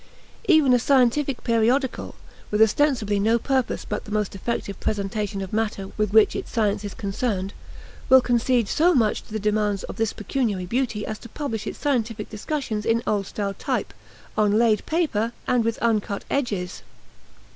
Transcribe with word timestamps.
Even 0.47 0.73
a 0.73 0.79
scientific 0.79 1.43
periodical, 1.43 2.15
with 2.49 2.59
ostensibly 2.59 3.19
no 3.19 3.37
purpose 3.37 3.85
but 3.85 4.03
the 4.03 4.11
most 4.11 4.33
effective 4.33 4.79
presentation 4.79 5.41
of 5.43 5.53
matter 5.53 5.91
with 5.95 6.11
which 6.11 6.35
its 6.35 6.49
science 6.51 6.83
is 6.83 6.95
concerned, 6.95 7.53
will 8.09 8.19
concede 8.19 8.67
so 8.67 8.95
much 8.95 9.21
to 9.21 9.31
the 9.31 9.37
demands 9.37 9.83
of 9.83 9.97
this 9.97 10.11
pecuniary 10.11 10.65
beauty 10.65 11.05
as 11.05 11.19
to 11.19 11.29
publish 11.29 11.67
its 11.67 11.77
scientific 11.77 12.31
discussions 12.31 12.83
in 12.83 13.03
oldstyle 13.05 13.53
type, 13.59 13.93
on 14.35 14.57
laid 14.57 14.83
paper, 14.87 15.33
and 15.45 15.63
with 15.63 15.77
uncut 15.83 16.25
edges. 16.31 16.81